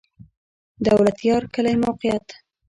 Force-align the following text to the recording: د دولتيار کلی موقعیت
د 0.83 0.85
دولتيار 0.89 1.41
کلی 1.53 1.75
موقعیت 1.85 2.27